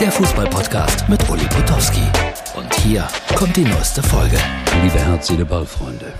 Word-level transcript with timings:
der 0.00 0.12
Fußballpodcast 0.12 1.08
mit 1.08 1.28
Uli 1.28 1.44
Potowski. 1.46 2.02
Und 2.56 2.72
hier 2.74 3.08
kommt 3.34 3.56
die 3.56 3.64
neueste 3.64 4.00
Folge. 4.00 4.38
Liebe 4.82 4.98
Herz, 4.98 5.32
Ballfreunde. 5.44 6.12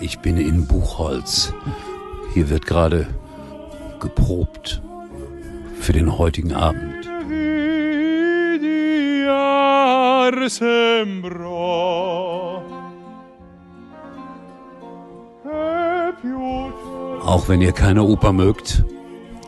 Ich 0.00 0.20
bin 0.20 0.36
in 0.36 0.66
Buchholz. 0.66 1.52
Hier 2.32 2.48
wird 2.48 2.66
gerade 2.66 3.08
geprobt 3.98 4.80
für 5.80 5.92
den 5.92 6.16
heutigen 6.16 6.52
Abend. 6.52 7.08
Auch 17.24 17.48
wenn 17.48 17.60
ihr 17.60 17.72
keine 17.72 18.04
Oper 18.04 18.32
mögt, 18.32 18.84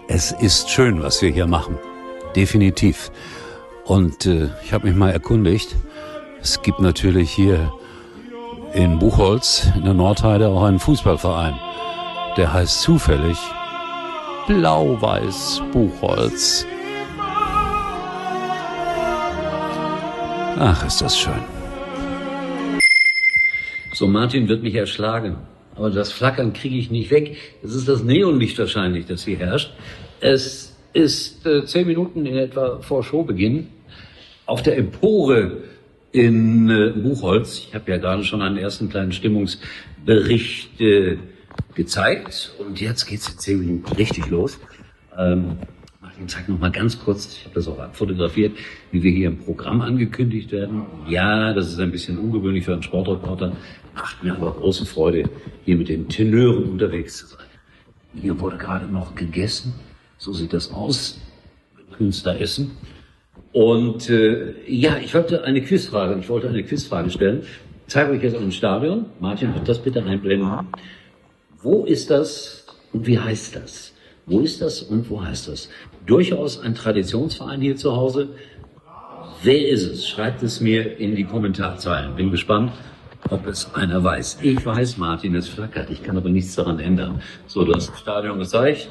es 0.08 0.32
ist 0.32 0.70
schön, 0.70 1.02
was 1.02 1.22
wir 1.22 1.30
hier 1.30 1.46
machen. 1.46 1.78
Definitiv. 2.36 3.10
Und 3.84 4.26
äh, 4.26 4.48
ich 4.64 4.72
habe 4.72 4.88
mich 4.88 4.96
mal 4.96 5.10
erkundigt. 5.10 5.76
Es 6.40 6.62
gibt 6.62 6.80
natürlich 6.80 7.30
hier 7.30 7.72
in 8.72 8.98
Buchholz, 8.98 9.70
in 9.76 9.84
der 9.84 9.94
Nordheide, 9.94 10.48
auch 10.48 10.64
einen 10.64 10.78
Fußballverein. 10.78 11.54
Der 12.36 12.52
heißt 12.52 12.80
zufällig 12.80 13.38
Blau-Weiß 14.46 15.62
Buchholz. 15.72 16.66
Ach, 20.58 20.86
ist 20.86 21.00
das 21.00 21.18
schön. 21.18 21.32
So, 23.92 24.06
Martin 24.08 24.48
wird 24.48 24.62
mich 24.62 24.74
erschlagen. 24.74 25.36
Aber 25.76 25.90
das 25.90 26.12
Flackern 26.12 26.52
kriege 26.52 26.76
ich 26.76 26.90
nicht 26.90 27.10
weg. 27.10 27.36
Es 27.62 27.74
ist 27.74 27.88
das 27.88 28.02
Neonlicht 28.02 28.58
wahrscheinlich, 28.58 29.06
das 29.06 29.24
hier 29.24 29.38
herrscht. 29.38 29.72
Es 30.20 30.73
ist 30.94 31.44
äh, 31.44 31.66
zehn 31.66 31.86
Minuten 31.86 32.24
in 32.24 32.36
etwa 32.36 32.80
vor 32.80 33.02
Showbeginn 33.02 33.68
auf 34.46 34.62
der 34.62 34.78
Empore 34.78 35.58
in 36.12 36.70
äh, 36.70 36.90
Buchholz. 36.90 37.58
Ich 37.68 37.74
habe 37.74 37.90
ja 37.90 37.98
gerade 37.98 38.24
schon 38.24 38.40
einen 38.40 38.56
ersten 38.56 38.88
kleinen 38.88 39.12
Stimmungsbericht 39.12 40.80
äh, 40.80 41.18
gezeigt 41.74 42.52
und 42.58 42.80
jetzt 42.80 43.06
geht's 43.06 43.28
in 43.28 43.38
zehn 43.38 43.58
Minuten 43.58 43.92
richtig 43.94 44.30
los. 44.30 44.58
Ähm, 45.18 45.58
Martin, 46.00 46.28
zeig 46.28 46.48
noch 46.48 46.60
mal 46.60 46.70
ganz 46.70 47.00
kurz, 47.00 47.38
ich 47.38 47.44
habe 47.44 47.56
das 47.56 47.66
auch 47.66 47.78
abfotografiert, 47.80 48.52
wie 48.92 49.02
wir 49.02 49.10
hier 49.10 49.28
im 49.28 49.38
Programm 49.38 49.80
angekündigt 49.80 50.52
werden. 50.52 50.82
Ja, 51.08 51.52
das 51.52 51.72
ist 51.72 51.80
ein 51.80 51.90
bisschen 51.90 52.18
ungewöhnlich 52.18 52.64
für 52.64 52.72
einen 52.72 52.84
Sportreporter, 52.84 53.56
macht 53.94 54.22
mir 54.22 54.34
aber 54.36 54.52
große 54.52 54.86
Freude, 54.86 55.28
hier 55.64 55.76
mit 55.76 55.88
den 55.88 56.08
Tenören 56.08 56.64
unterwegs 56.64 57.16
zu 57.16 57.26
sein. 57.26 57.46
Hier 58.20 58.38
wurde 58.38 58.58
gerade 58.58 58.86
noch 58.86 59.16
gegessen, 59.16 59.74
so 60.18 60.32
sieht 60.32 60.52
das 60.52 60.72
aus, 60.72 61.18
Künstler 61.96 62.40
essen. 62.40 62.76
Und 63.52 64.10
äh, 64.10 64.54
ja, 64.66 64.96
ich 64.98 65.14
wollte 65.14 65.44
eine 65.44 65.62
Quizfrage, 65.62 66.18
ich 66.18 66.28
wollte 66.28 66.48
eine 66.48 66.64
Quizfrage 66.64 67.10
stellen. 67.10 67.42
Zeige 67.86 68.12
euch 68.12 68.22
jetzt 68.22 68.36
ein 68.36 68.50
Stadion. 68.50 69.06
Martin, 69.20 69.54
wird 69.54 69.68
das 69.68 69.78
bitte 69.78 70.02
einblenden. 70.02 70.66
Wo 71.62 71.84
ist 71.84 72.10
das 72.10 72.66
und 72.92 73.06
wie 73.06 73.18
heißt 73.18 73.56
das? 73.56 73.92
Wo 74.26 74.40
ist 74.40 74.60
das 74.60 74.82
und 74.82 75.08
wo 75.10 75.22
heißt 75.22 75.48
das? 75.48 75.68
Durchaus 76.06 76.58
ein 76.58 76.74
Traditionsverein 76.74 77.60
hier 77.60 77.76
zu 77.76 77.94
Hause. 77.94 78.30
Wer 79.42 79.68
ist 79.68 79.84
es? 79.84 80.08
Schreibt 80.08 80.42
es 80.42 80.60
mir 80.60 80.98
in 80.98 81.14
die 81.14 81.24
Kommentarzeilen. 81.24 82.16
Bin 82.16 82.30
gespannt, 82.30 82.72
ob 83.30 83.46
es 83.46 83.74
einer 83.74 84.02
weiß. 84.02 84.38
Ich 84.42 84.64
weiß, 84.64 84.96
Martin, 84.96 85.34
es 85.34 85.48
flackert. 85.48 85.90
Ich 85.90 86.02
kann 86.02 86.16
aber 86.16 86.30
nichts 86.30 86.54
daran 86.54 86.80
ändern. 86.80 87.20
So, 87.46 87.64
das 87.64 87.92
Stadion 87.98 88.38
gezeigt. 88.38 88.88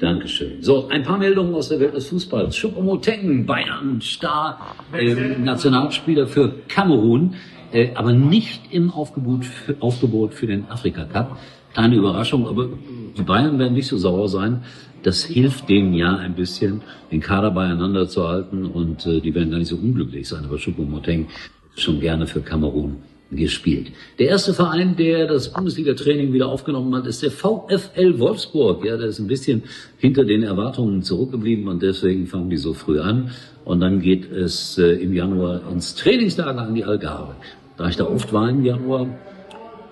Dankeschön. 0.00 0.62
So, 0.62 0.88
ein 0.88 1.02
paar 1.02 1.18
Meldungen 1.18 1.54
aus 1.54 1.68
der 1.68 1.78
Welt 1.78 1.94
des 1.94 2.08
Fußballs. 2.08 2.56
Choupo-Moting, 2.56 3.44
Bayern, 3.44 4.00
Star, 4.00 4.74
äh, 4.94 5.14
Nationalspieler 5.38 6.26
für 6.26 6.54
Kamerun, 6.68 7.34
äh, 7.70 7.90
aber 7.94 8.14
nicht 8.14 8.62
im 8.70 8.90
Aufgebot 8.90 9.44
für, 9.44 9.76
Aufgebot 9.80 10.32
für 10.32 10.46
den 10.46 10.70
Afrika 10.70 11.04
Cup. 11.04 11.38
Keine 11.74 11.96
Überraschung, 11.96 12.48
aber 12.48 12.70
die 13.16 13.22
Bayern 13.22 13.58
werden 13.58 13.74
nicht 13.74 13.88
so 13.88 13.98
sauer 13.98 14.28
sein. 14.28 14.62
Das 15.02 15.22
hilft 15.24 15.68
denen 15.68 15.92
ja 15.92 16.16
ein 16.16 16.34
bisschen, 16.34 16.80
den 17.12 17.20
Kader 17.20 17.50
beieinander 17.50 18.08
zu 18.08 18.26
halten 18.26 18.64
und 18.64 19.04
äh, 19.06 19.20
die 19.20 19.34
werden 19.34 19.50
gar 19.50 19.58
nicht 19.58 19.68
so 19.68 19.76
unglücklich 19.76 20.26
sein. 20.26 20.46
Aber 20.46 20.56
Choupo-Moting 20.56 21.28
schon 21.76 22.00
gerne 22.00 22.26
für 22.26 22.40
Kamerun 22.40 22.96
gespielt. 23.30 23.92
Der 24.18 24.28
erste 24.28 24.54
Verein, 24.54 24.96
der 24.96 25.26
das 25.26 25.52
Bundesliga-Training 25.52 26.32
wieder 26.32 26.48
aufgenommen 26.48 26.94
hat, 26.94 27.06
ist 27.06 27.22
der 27.22 27.30
VfL 27.30 28.18
Wolfsburg. 28.18 28.84
Ja, 28.84 28.96
der 28.96 29.08
ist 29.08 29.18
ein 29.18 29.28
bisschen 29.28 29.62
hinter 29.98 30.24
den 30.24 30.42
Erwartungen 30.42 31.02
zurückgeblieben 31.02 31.68
und 31.68 31.82
deswegen 31.82 32.26
fangen 32.26 32.50
die 32.50 32.56
so 32.56 32.74
früh 32.74 33.00
an. 33.00 33.30
Und 33.64 33.80
dann 33.80 34.00
geht 34.00 34.30
es 34.30 34.78
äh, 34.78 34.94
im 34.94 35.12
Januar 35.12 35.62
ins 35.70 35.94
Trainingslager 35.94 36.60
an 36.60 36.74
die 36.74 36.84
Algarve. 36.84 37.34
Da 37.76 37.88
ich 37.88 37.96
da 37.96 38.06
oft 38.06 38.32
war 38.32 38.48
im 38.48 38.64
Januar, 38.64 39.06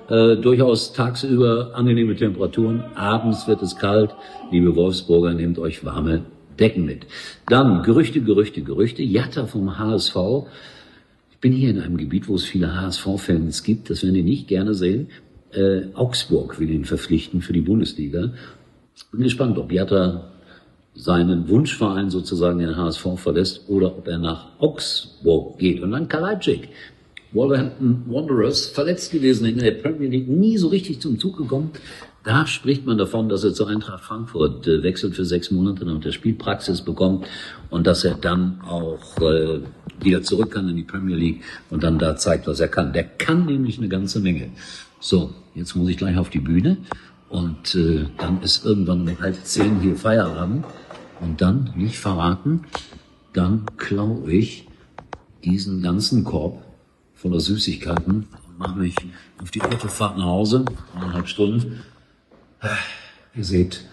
äh, 0.08 0.36
durchaus 0.36 0.92
tagsüber 0.92 1.72
angenehme 1.74 2.16
Temperaturen, 2.16 2.82
abends 2.94 3.46
wird 3.46 3.62
es 3.62 3.76
kalt. 3.76 4.10
Liebe 4.50 4.74
Wolfsburger, 4.74 5.34
nehmt 5.34 5.58
euch 5.58 5.84
warme 5.84 6.22
Decken 6.58 6.86
mit. 6.86 7.06
Dann 7.46 7.82
Gerüchte, 7.82 8.20
Gerüchte, 8.20 8.62
Gerüchte. 8.62 9.02
Jatta 9.02 9.46
vom 9.46 9.78
HSV 9.78 10.16
ich 11.38 11.40
bin 11.40 11.52
hier 11.52 11.70
in 11.70 11.80
einem 11.80 11.96
Gebiet, 11.96 12.26
wo 12.26 12.34
es 12.34 12.42
viele 12.42 12.74
HSV-Fans 12.74 13.62
gibt. 13.62 13.90
Das 13.90 14.02
werden 14.02 14.16
die 14.16 14.24
nicht 14.24 14.48
gerne 14.48 14.74
sehen. 14.74 15.06
Äh, 15.52 15.82
Augsburg 15.94 16.58
will 16.58 16.68
ihn 16.68 16.84
verpflichten 16.84 17.42
für 17.42 17.52
die 17.52 17.60
Bundesliga. 17.60 18.32
Bin 19.12 19.22
gespannt, 19.22 19.56
ob 19.56 19.70
Jatta 19.70 20.32
seinen 20.96 21.48
Wunschverein 21.48 22.10
sozusagen 22.10 22.58
den 22.58 22.76
HSV 22.76 23.06
verlässt 23.14 23.68
oder 23.68 23.96
ob 23.96 24.08
er 24.08 24.18
nach 24.18 24.58
Augsburg 24.58 25.60
geht. 25.60 25.80
Und 25.80 25.92
dann 25.92 26.08
Kalajdzic. 26.08 26.70
Wolverhampton 27.30 28.02
Wanderers, 28.08 28.66
verletzt 28.66 29.12
gewesen 29.12 29.46
in 29.46 29.58
der 29.58 29.70
Premier 29.70 30.08
League, 30.08 30.28
nie 30.28 30.58
so 30.58 30.66
richtig 30.66 30.98
zum 30.98 31.20
Zug 31.20 31.36
gekommen. 31.36 31.70
Da 32.28 32.46
spricht 32.46 32.84
man 32.84 32.98
davon, 32.98 33.30
dass 33.30 33.42
er 33.42 33.54
zur 33.54 33.68
Eintracht 33.68 34.04
Frankfurt 34.04 34.66
äh, 34.66 34.82
wechselt 34.82 35.16
für 35.16 35.24
sechs 35.24 35.50
Monate 35.50 35.86
und 35.86 36.04
der 36.04 36.12
Spielpraxis 36.12 36.82
bekommt 36.82 37.26
und 37.70 37.86
dass 37.86 38.04
er 38.04 38.16
dann 38.16 38.60
auch 38.68 39.16
äh, 39.22 39.60
wieder 39.98 40.20
zurück 40.20 40.50
kann 40.50 40.68
in 40.68 40.76
die 40.76 40.82
Premier 40.82 41.16
League 41.16 41.42
und 41.70 41.82
dann 41.82 41.98
da 41.98 42.16
zeigt, 42.16 42.46
was 42.46 42.60
er 42.60 42.68
kann. 42.68 42.92
Der 42.92 43.04
kann 43.04 43.46
nämlich 43.46 43.78
eine 43.78 43.88
ganze 43.88 44.20
Menge. 44.20 44.50
So, 45.00 45.32
jetzt 45.54 45.74
muss 45.74 45.88
ich 45.88 45.96
gleich 45.96 46.18
auf 46.18 46.28
die 46.28 46.40
Bühne 46.40 46.76
und 47.30 47.74
äh, 47.74 48.04
dann 48.18 48.42
ist 48.42 48.62
irgendwann 48.62 49.08
um 49.08 49.20
halb 49.20 49.42
zehn 49.46 49.80
hier 49.80 49.96
Feierabend 49.96 50.66
und 51.20 51.40
dann, 51.40 51.72
nicht 51.76 51.98
verraten, 51.98 52.64
dann 53.32 53.64
klaue 53.78 54.30
ich 54.30 54.68
diesen 55.46 55.80
ganzen 55.80 56.24
Korb 56.24 56.62
voller 57.14 57.40
Süßigkeiten 57.40 58.26
und 58.48 58.58
mache 58.58 58.78
mich 58.80 58.96
auf 59.40 59.50
die 59.50 59.62
Autofahrt 59.62 60.18
nach 60.18 60.26
Hause, 60.26 60.66
eineinhalb 60.94 61.26
Stunden 61.26 61.80
Ihr 63.34 63.44
seht, 63.44 63.84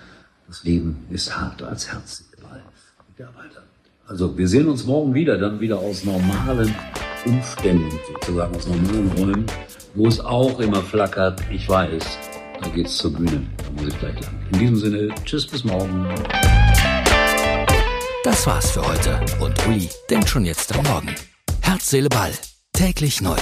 das 0.48 0.64
Leben 0.64 1.06
ist 1.12 1.36
hart 1.36 1.62
als 1.62 1.92
Herzball. 1.92 2.64
Also 4.08 4.38
wir 4.38 4.48
sehen 4.48 4.68
uns 4.68 4.86
morgen 4.86 5.14
wieder, 5.14 5.38
dann 5.38 5.60
wieder 5.60 5.80
aus 5.80 6.04
normalen 6.04 6.74
Umständen, 7.26 7.92
sozusagen 8.14 8.56
aus 8.56 8.68
normalen 8.68 9.12
Räumen, 9.18 9.46
wo 9.96 10.08
es 10.08 10.20
auch 10.20 10.60
immer 10.60 10.82
flackert. 10.82 11.42
Ich 11.52 11.68
weiß, 11.68 12.04
da 12.62 12.70
geht's 12.70 12.98
zur 12.98 13.14
Bühne. 13.14 13.42
Da 13.58 13.82
muss 13.82 13.94
ich 13.94 14.00
gleich 14.00 14.20
lang. 14.22 14.48
In 14.52 14.60
diesem 14.60 14.76
Sinne, 14.76 15.16
tschüss 15.24 15.48
bis 15.48 15.64
morgen. 15.64 16.08
Das 18.24 18.48
war's 18.48 18.72
für 18.72 18.86
heute 18.86 19.20
und 19.40 19.68
Uli 19.68 19.90
denkt 20.10 20.30
schon 20.30 20.46
jetzt 20.46 20.76
am 20.76 20.84
Morgen. 20.86 21.16
Herz, 21.62 21.90
Seele, 21.90 22.10
Ball. 22.10 22.32
Täglich 22.74 23.22
neu. 23.22 23.38